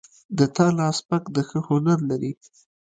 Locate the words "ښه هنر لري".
1.49-2.31